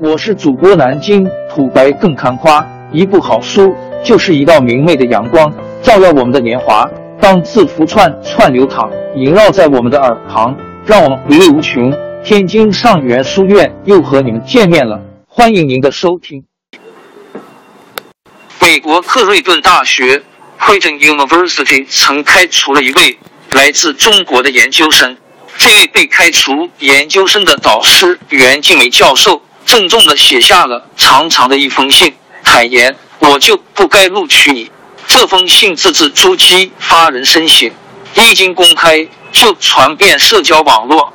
[0.00, 3.72] 我是主播南京土白更看花，一部好书
[4.04, 5.52] 就是一道明媚的阳光，
[5.84, 6.84] 照耀我们的年华。
[7.20, 11.94] 当字符串串流淌，萦绕在我们的耳旁，让我们回味无穷。
[12.24, 16.44] 天津上元书院又和你们见面了，欢迎您的收听。
[18.60, 20.22] 美国克瑞顿大学
[20.58, 23.16] （Creighton University） 曾开除了一位
[23.52, 25.16] 来自中国的研究生，
[25.56, 29.40] 这位被开除研究生的导师袁静美教授。
[29.66, 34.70] 郑重的写下了长长的一封信，坦言我就不该录取你。
[35.06, 37.70] 这封信字字珠玑，发人深省，
[38.14, 41.12] 一经公开就传遍社交网络。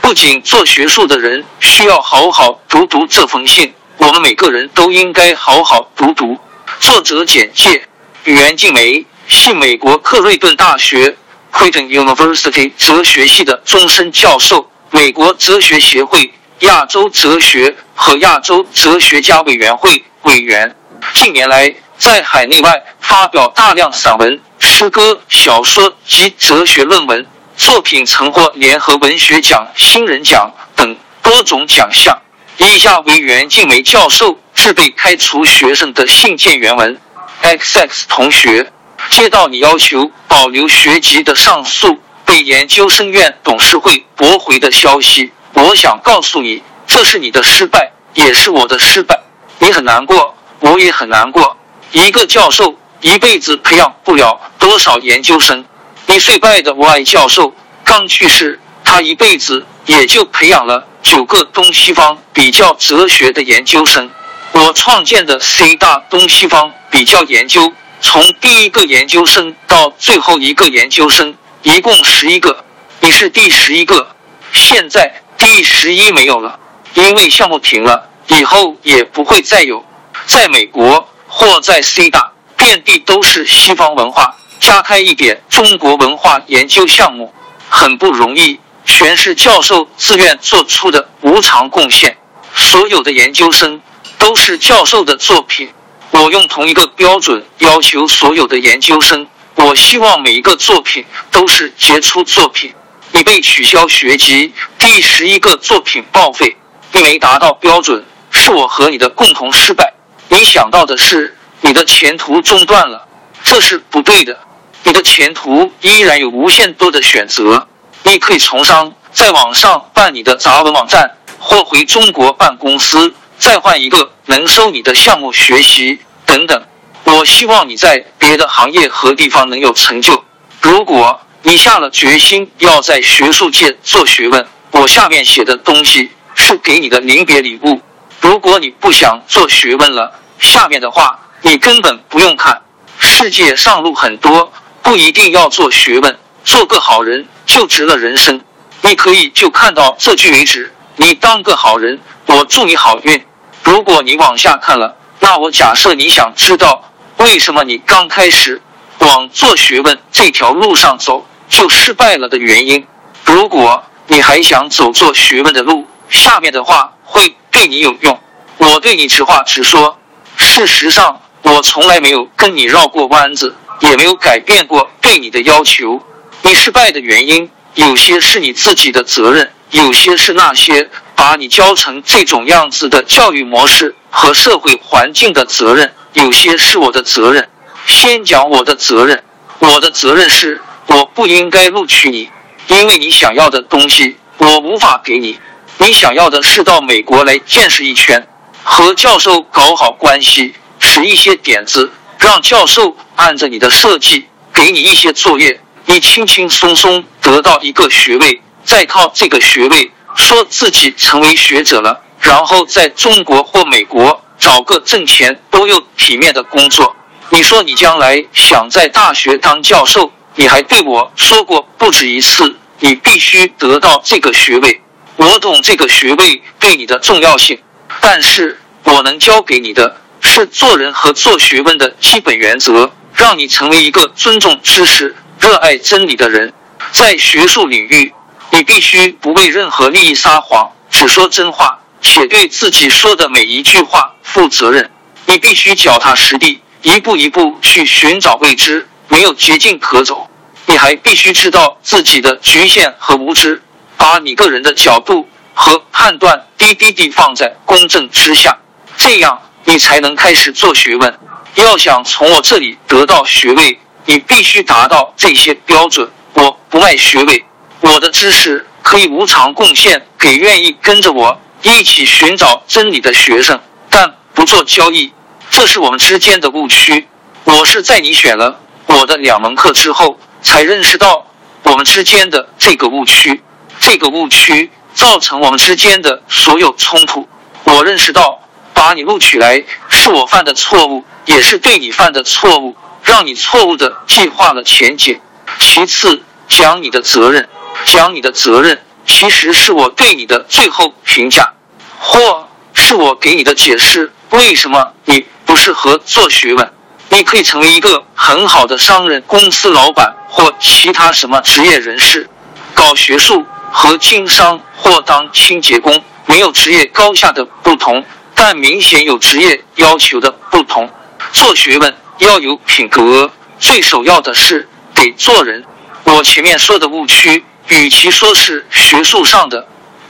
[0.00, 6.38] 不仅做学术的人需要好好读读这封信，我们每个人都应该好好读读。
[6.80, 7.86] 作者简介：
[8.24, 11.16] 袁静梅，系美国克瑞顿大学
[11.52, 16.32] （Creighton University） 哲学系的终身教授，美国哲学协会。
[16.60, 20.76] 亚洲哲学和亚洲哲学家委员会委员，
[21.14, 32.20] 近年来在海内外发表大量散文、诗歌、小说及哲学论文，作品曾获联合文学奖、新人奖等多种奖项。
[32.58, 36.98] 以下为袁静梅教授致被开除学生的信件原文
[37.42, 38.70] ：XX 同学，
[39.08, 45.32] 接到你要求保留学籍的上诉被研究生院董事会驳回的消息。
[45.52, 49.20] 我想告诉你，这是你的失败，也是我的失败。
[49.58, 51.56] 你很难过，我也很难过。
[51.92, 55.64] 一个教授一辈子培养不了多少研究生。
[56.06, 64.10] 你最拜的 Y 教授刚去世，他一辈子也就培养了九个东西方比较哲学的研究生。
[64.52, 72.64] 我创建的 C 大东西方比较研究，从第一个研究生到最后一个研究生，一共十一个，
[73.00, 74.08] 你是第十一个。
[74.52, 75.19] 现在。
[75.40, 76.60] 第十一没有了，
[76.92, 79.82] 因为项目停了，以后也不会再有。
[80.26, 87.32] 在美国或在 C 大，遍地都是西方文化，加开一点中国文化研究项目，
[87.70, 92.18] 很不容易，全是教授自愿做出的无偿贡献。
[92.54, 93.80] 所有的研究生
[94.18, 95.70] 都是教授的作品，
[96.10, 102.74] 我用同一个标准要求所有的研究生，我希望每一个作品都是杰出作品。
[103.12, 106.56] 你被取消学籍，第十一个作品报废，
[106.92, 109.92] 并没达到标准，是我和你的共同失败。
[110.28, 113.08] 你想到的是你的前途中断了，
[113.42, 114.38] 这是不对的。
[114.84, 117.66] 你的前途依然有无限多的选择，
[118.04, 126.62] 你可以从商，在网上办你的杂文网站，或回中国办公司，再换一个能收你的项目学习等等。
[127.04, 130.24] 我希望你在别的行业和地方能有成就。
[130.60, 131.20] 如果。
[131.42, 137.80] 你下了决心要在学术界做学问，我下面写的东西是给你的临别礼物。
[138.20, 142.60] 如果你不想做学问了，下面的话你根本不用看。
[142.98, 144.52] 世界上路很多，
[144.82, 148.42] 不一定要做学问，做个好人就值了人生。
[148.82, 150.72] 你可以就看到这句为止。
[150.96, 153.24] 你当个好人，我祝你好运。
[153.64, 156.84] 如果你往下看了，那我假设你想知道
[157.16, 158.60] 为什么你刚开始
[158.98, 161.26] 往做学问这条路上走。
[161.50, 162.86] 就失败了的原因。
[163.26, 168.18] 如果你还想走做学问的路，下面的话会对你有用。
[168.56, 169.98] 我对你直话直说。
[170.36, 176.00] 事实上，我从来没有跟你绕过弯子，也没有改变过对你的要求。
[176.42, 187.48] 你失败的原因，有些是你自己的责任，有些是那些把你教成这种样子的教育模式和社会环境的责任，有些是我的责任。
[187.86, 189.22] 先讲我的责任，
[189.58, 190.62] 我的责任是。
[190.90, 192.28] 我不应该录取你，
[192.66, 195.38] 因为你想要的东西我无法给你。
[195.78, 198.26] 你想要的是到美国来见识一圈，
[198.64, 216.96] 和教授搞好关系，使一些点子，让教授按着你的设计给你一些作业，你轻轻松松得到一个学位，再靠这个学位说自己成为学者了，然后在中国或美国找个挣钱多又体面的工作。
[217.30, 220.10] 你说你将来想在大学当教授？
[220.40, 224.80] 你还对我说过不止一次，你必须得到这个学位。
[225.16, 227.58] 我懂这个学位对你的重要性，
[228.00, 236.54] 但是我能教给你的是做人和做学问的基本原则，让你成为一个尊重知识、热爱真理的人。
[236.90, 238.14] 在学术领域，
[238.50, 244.90] 你必须不为任何利益撒谎，只说真话，且对自己说的每一句话负责任。
[245.26, 248.86] 你必须脚踏实地，一步一步去寻找未知。
[249.12, 250.29] 没有捷径可走，
[250.70, 253.60] 你还必须知道自己的局限和无知，
[253.96, 258.56] 把你个人的角度和判断滴滴滴放在公正之下，
[258.96, 261.18] 这样你才能开始做学问。
[261.56, 266.08] 要想从我这里得到学位，你必须达到这些标准。
[266.34, 267.44] 我不卖学位，
[267.80, 275.12] 我的知识可以无偿贡献给愿意跟着我一起寻找真理的学生，但不做交易。
[275.50, 277.08] 这是我们之间的误区。
[277.42, 281.26] 我是在你选了我的两门课之后，才认识到
[281.62, 283.42] 我们之间的这个误区。
[283.78, 287.28] 这个误区造成我们之间的所有冲突。
[287.64, 288.42] 我认识到
[288.74, 295.20] 把你录取来是我犯的错误，也是对你犯的错误，让你错误的计划了前景。
[295.58, 297.48] 其次，讲你的责任，
[297.86, 301.54] 讲你的责任，其实是我对你的最后评价，
[301.98, 304.12] 或是我给你的解释。
[304.30, 306.72] 为什么你不适合做学问？
[307.08, 312.30] 你可以成为一个很好的商人、公司老板或其他什么职业人士。
[312.72, 318.04] 搞学术和经商或当清洁工没有职业高下的不同，
[318.34, 320.88] 但明显有职业要求的不同。
[321.32, 325.64] 做学问要有品格，最首要的是得做人。
[326.04, 329.68] 我前面说的误区，与其说是学术上的，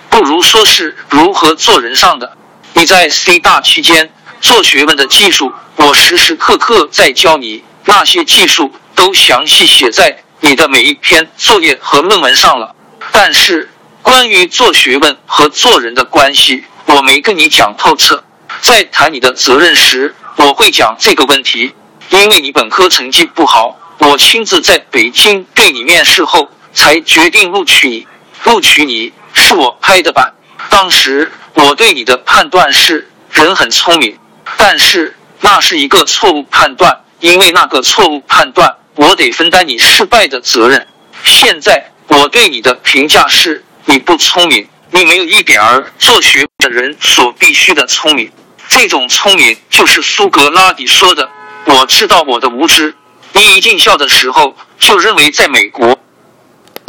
[0.09, 2.37] 不如说是如何做人上的。
[2.75, 12.75] 你在 C 大期间做学问的技术，我时时刻刻在教你，那些技术都详细写在你的每一篇作业和论文上了。
[13.13, 13.71] 但是
[14.03, 18.23] 关于做学问和做人的关系，我没跟你讲透彻。
[18.61, 21.75] 在谈你的责任时，我会讲这个问题，
[22.11, 28.07] 因为你本科成绩不好，我亲自在北京对你面试后，才决定录取你。
[28.45, 30.33] 录取你是我拍的板，
[30.69, 31.33] 当时。
[31.55, 34.17] 我对你的判断是人很聪明，
[34.57, 40.87] 但是那是一个错误判断，因为那个错误判断，我得分担你失败的责任。
[41.25, 48.31] 现在我对你的评价是你不聪明，你没有一点儿做学的人所必须的聪明。
[48.69, 51.31] 这种聪明就是苏格拉底说的
[51.65, 52.95] ：“我知道我的无知。”
[53.33, 55.99] 你一进校的时候就认为在美国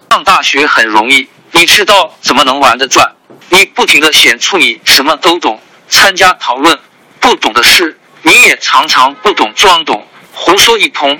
[0.09, 3.15] 上大学很容易，你知道怎么能玩得转？
[3.47, 6.77] 你不停的显出你什么都懂，参加讨论，
[7.21, 11.17] 不懂的事你也常常不懂装懂，胡说一通。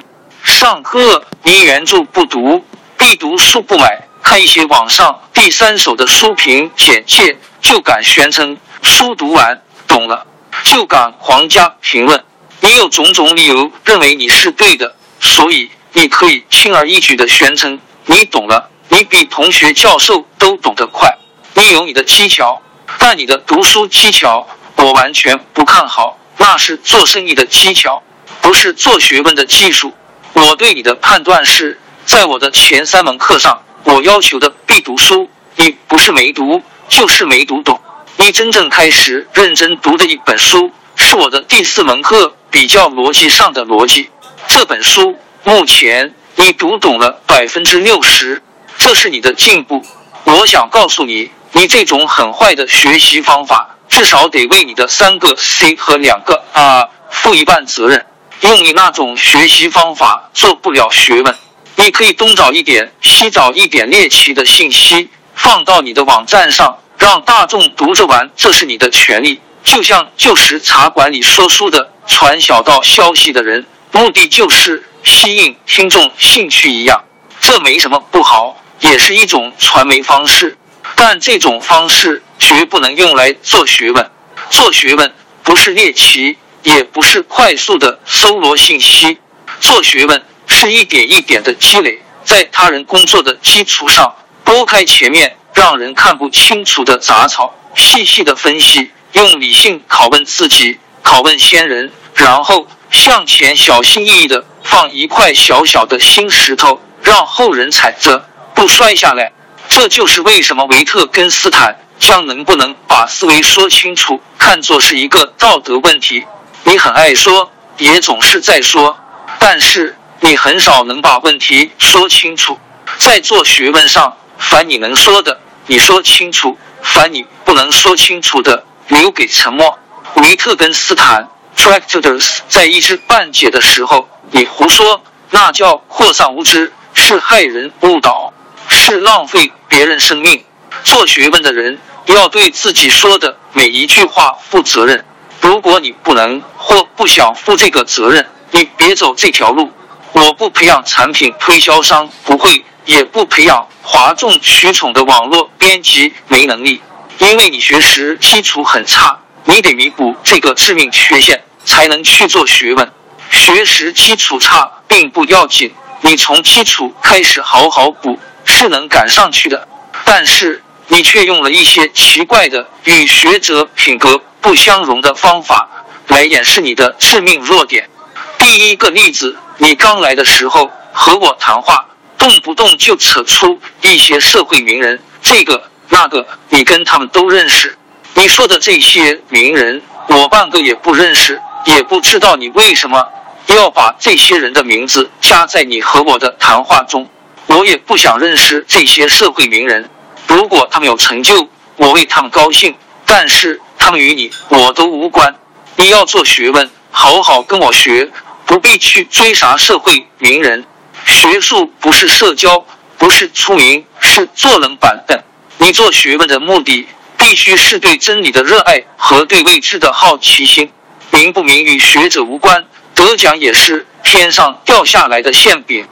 [0.61, 2.63] 上课你原著不读，
[2.95, 10.27] 必读书不买，看一些网上第三手的书评简介就敢宣称书读完懂了，
[10.65, 12.23] 就敢狂加评论。
[12.59, 21.17] 你有种种理由认为你是对的，所以你可以轻而易举的宣称你懂了，你比同学教授都懂得快。
[21.55, 22.61] 你有你的技巧，
[22.99, 28.03] 但你的读书技巧我完全不看好，那是做生意的技巧，
[28.41, 29.91] 不是做学问的技术。
[30.33, 37.79] 我对你的判断是在我的前三门课上，我要求的必读书，你不是没读，就是没读懂。
[38.17, 44.09] 你真正开始认真读的一本书，是我的第四门课，比较逻辑上的逻辑。
[44.47, 48.41] 这本书目前你读懂了百分之六十，
[48.77, 49.85] 这是你的进步。
[50.23, 51.31] 我想告诉你。
[51.53, 58.05] 你这种很坏的学习方法，至少得为你的三个 C 和两个 R 负一半责任。
[58.41, 61.35] 用你那种学习方法做不了学问。
[61.75, 69.39] 你可以东找一点，西找一点猎奇的信息放到你的网站上，让大众读着玩，这是你的权利。
[69.63, 77.03] 就像旧时茶馆里说书的传小道消息的人，目的就是吸引听众兴趣一样，
[77.39, 80.57] 这没什么不好，也是一种传媒方式。
[80.95, 84.11] 但这种方式绝不能用来做学问。
[84.49, 89.17] 做学问不是猎奇，也不是快速的搜罗信息。
[89.59, 109.31] 做学问是一点一点的积累，在他人工作的基础上，拨开前面让人看不清楚的杂草，细细的分析，用理性拷问自己，拷问先人，然后向前小心翼翼的放一块小小的新石头，让后人踩着不摔下来。
[109.69, 116.25] 这就是为什么维特根斯坦将能不能把思维说清楚看作是一个道德问题。
[116.63, 118.97] 你很爱说，也总是在说，
[119.39, 122.59] 但是你很少能把问题说清楚。
[122.97, 129.79] 在做学问上，凡你能说的，你说清楚；凡你不能说清楚的，留给沉默。
[130.15, 138.33] 维特根斯坦 （Tractors） 在一知半解的时候，你胡说，那叫扩散无知，是害人误导。
[138.69, 140.45] 是浪费别人生命。
[140.83, 145.03] 做学问的人要对自己说的每一句话负责任。
[145.41, 149.71] 如果你不能或不想负这个责任，你别走这条路。
[150.13, 156.81] 我不培养产品推销商，不会，也不培养哗众取宠的网络编辑，没能力。
[157.17, 162.91] 因为你学识基础很差，你得弥补这个致命缺陷，才能去做学问。
[163.31, 169.67] 学识基础差并不要紧，你从基础开始好好补，是能赶上去的。
[170.05, 175.69] 但是你却用了一些奇怪的与学者品格不相容的方法
[176.07, 177.89] 来掩饰你的致命弱点。
[178.37, 181.85] 第一个例子，你刚来的时候和我谈话，
[182.17, 185.63] 动不动就扯出一些社会名人，这个。
[185.93, 187.77] 那个，你跟他们都认识。
[188.13, 193.09] 你说的这些名人，我半个也不认识，也不知道你为什么
[193.47, 197.09] 要把这些人的名字加在你和我的谈话中。
[197.47, 199.89] 我也不想认识这些社会名人。
[200.27, 202.73] 如果他们有成就，我为他们高兴。
[203.05, 205.35] 但是他们与你我都无关。
[205.75, 208.11] 你要做学问，好好跟我学，
[208.45, 210.63] 不必去追啥社会名人。
[211.03, 212.63] 学术不是社交，
[212.99, 215.19] 不是出名，是坐冷板凳。
[215.57, 220.71] 你做学问的目的，必须是对真理的热爱和对未知的好奇心。
[221.09, 225.87] 名不名与学者无关，得奖也是天上掉下来的馅饼。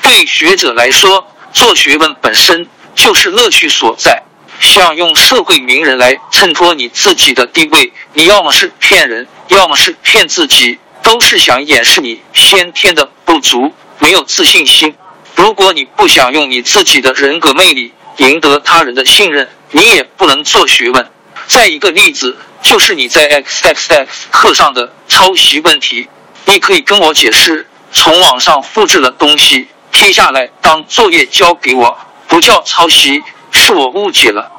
[0.00, 4.22] 对学者来说，做学问本身就是乐趣所在。
[4.62, 14.94] 想用社会名人来衬托你自己的地位，你要么是骗人，要么是骗自己，都是想掩饰你先天的不足，没有自信心。
[15.34, 21.10] 如果你不想用你自己的人格魅力，赢得他人的信任，你也不能做学问。
[21.48, 26.08] 再一个例子，就是你在 X X X 课上的抄袭问题，
[26.44, 34.51] 你可以跟我解释，从网上复制了东西贴下来当作业交给我，不叫抄袭，是我误解了。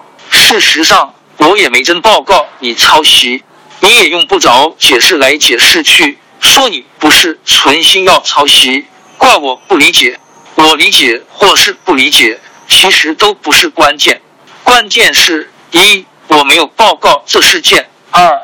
[0.53, 3.43] 事实上，我也没真报告你抄袭，
[3.79, 8.85] 你也用不着解释来解释去，说你不是存心要抄袭，
[9.17, 10.19] 怪我不理解。
[10.53, 12.39] 我理解或是不理解。
[12.67, 14.21] 其实都不是关键，
[14.63, 17.81] 关键是：一，我没有报告这事件；
[18.11, 18.43] 二，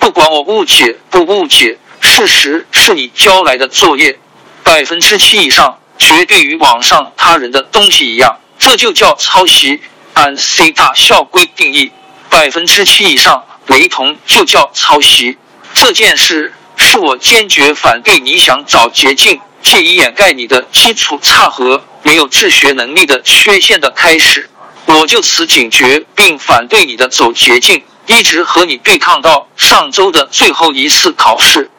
[0.00, 4.18] 不管我误解不误解，事实是你交来的作业
[4.64, 9.80] 百分之七以上绝对与网上他人的东西一样，这就叫抄袭。
[10.14, 11.92] 按 C 大校规定义，
[12.30, 15.36] 百分之七以上雷同就叫抄袭。
[15.74, 21.84] 这件事是我坚决反对，你想找捷径借以掩盖你的基础差和。
[22.02, 24.50] 没有自学能力的缺陷的开始，
[24.84, 31.70] 我就此警觉，并反对你的走捷径，一直和你对抗到上周的最后一次考试。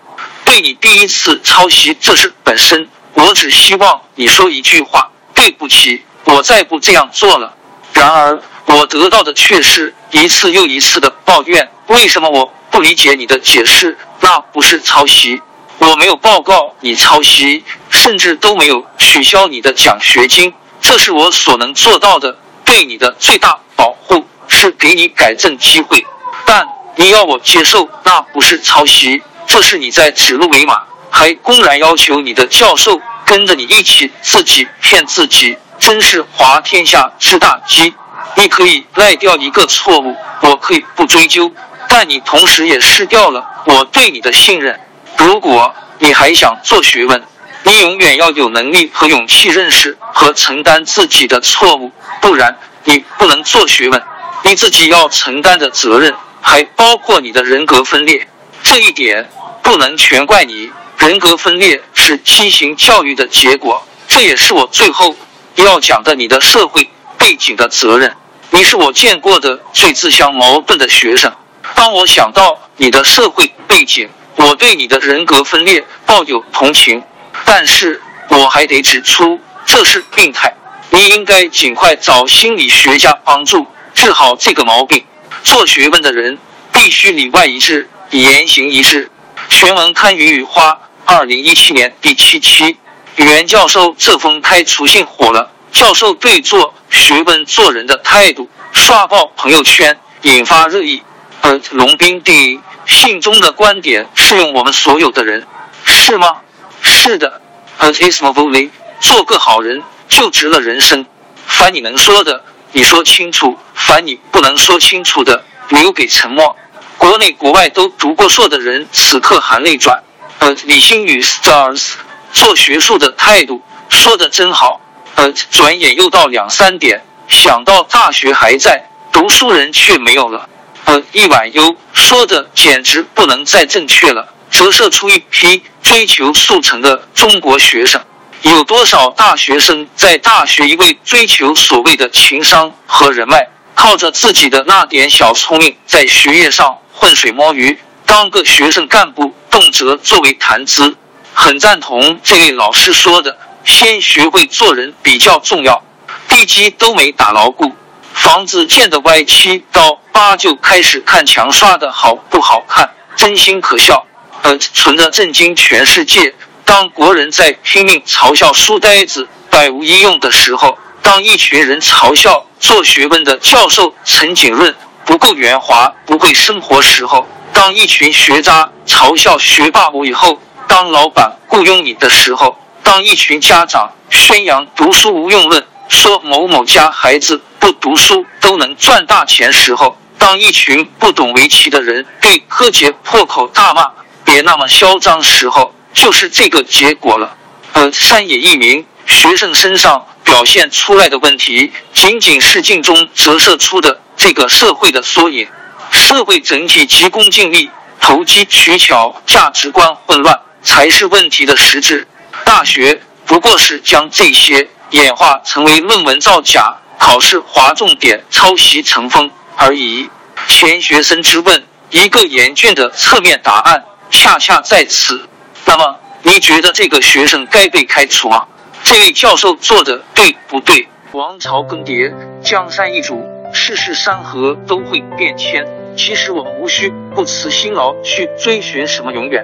[0.43, 7.54] 对你第一次抄袭这事本身，我只希望你说一句话：“对不起，我再不这样做了。”
[7.95, 11.71] 然而，我得到的却是一次又一次的抱怨。
[11.87, 13.97] 为什么我不理解你的解释？
[14.19, 15.41] 那不是抄袭。
[15.77, 22.37] 我没有报告你抄袭，甚至都没有取消你的奖学金，这是我所能做到的。
[22.65, 26.05] 对你的最大保护是给你改正机会，
[26.45, 37.93] 但你要我接受那不是抄袭，这是你在指鹿为马，还公然要求你的教授跟着你一起自己骗自己，真是滑天下之大稽。
[38.35, 41.51] 你可以赖掉一个错误，我可以不追究，
[41.87, 44.79] 但你同时也失掉了我对你的信任。
[45.17, 47.23] 如果你还想做学问，
[47.63, 51.91] 你永远要有能力和勇气认识和承担自己的错误，
[52.21, 54.01] 不然你不能做学问。
[54.43, 58.27] 你自己要承担的责任还包括你的人格分裂，
[58.61, 59.29] 这一点
[59.63, 60.71] 不能全怪你。
[60.97, 65.15] 人格分裂是畸形教育的结果，这也是我最后
[65.63, 68.15] 要讲的你的社会背景的责任。
[68.51, 71.33] 你是我见过的最自相矛盾的学生。
[71.73, 77.03] 当我想到你的社会背景，我对你的人格分裂抱有同情，
[77.43, 80.53] 但是我还得指出这是病态。
[80.91, 85.03] 你应该尽快找心理学家帮助治好这个毛病。
[85.43, 86.37] 做学问的人
[86.71, 89.09] 必须里外一致，言行一致。
[89.49, 92.77] 全文刊于雨花，二零一七年第七期。
[93.15, 101.03] 袁教授这封开除信火了，教授对做学问做人的态度刷爆朋友圈，引发热议。
[101.41, 102.59] 而龙斌第。
[102.87, 105.47] 信中的观点适用我们所有的人，
[105.85, 106.41] 是吗？
[106.83, 107.41] 是的。
[107.79, 108.69] a t i s m o l y
[108.99, 111.03] 做个好人就值了人生。
[111.47, 112.43] 凡你能说的，
[112.73, 116.55] 你说清楚；凡你不能说清楚的，留给沉默。
[116.99, 120.03] 国内国外都读过硕的人，此刻含泪转。
[120.37, 121.93] 呃，李星宇 Stars
[122.35, 124.81] 做学术的态度说的真好。
[125.15, 130.49] 呃，转眼又到两三点，想到大学还在，读书人却没有了。
[130.83, 138.01] 呃，一晚忧说的简直不能再正确了，折射出一批追求速成的中国学生。
[138.41, 150.97] 有多少大学生在大学一味追求所谓的情商和人脉，靠着自己的那点小聪明，在学业上浑水摸鱼，当个学生干部，动辄作为谈资。
[151.37, 155.83] 很赞同这位老师说的，先学会做人比较重要。
[156.29, 157.73] 地基都没打牢固，
[158.13, 164.07] 房子建的歪七到八就开始看墙刷的好不好看，真心可笑。
[164.43, 166.33] 呃，存着震惊全世界。
[166.63, 174.73] 当国人在拼命嘲笑书呆子百无一用的时候，当一群人嘲笑做学问的教授陈景润
[175.05, 193.91] 不够圆滑、不会生活时候，当一群学渣嘲笑学霸我以后当老板雇佣你的时候，当一群家长宣扬读书无用论，说某某家孩子不读书都能赚大钱时候，当一群不懂围棋的人对柯洁破口大骂，
[194.23, 195.73] 别那么嚣张时候。
[195.93, 197.37] 就是这个结果了。
[197.71, 205.47] 呃，山野一名学生身上表现出来的问题，仅仅是镜中折射出的这个社会的缩影。
[205.91, 212.05] 社会整体急功近利、投机取巧、价值观混乱，才是问题的实质。
[212.43, 220.09] 大学不过是将这些演化成为论文造假、考试划重点、抄袭成风而已。
[220.49, 225.29] 钱学森之问，一个严峻的侧面答案，恰恰在此。
[225.65, 228.45] 那么，你觉得这个学生该被开除吗？
[228.83, 230.87] 这位教授做的对不对？
[231.13, 235.65] 王朝更迭，江山易主，世事山河都会变迁。
[235.97, 239.43] 其实我们无需不辞辛劳去追寻什么永远，